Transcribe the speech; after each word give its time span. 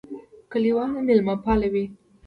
کلیوال 0.51 0.89
مېلمهپاله 1.07 1.67
وي. 1.73 1.85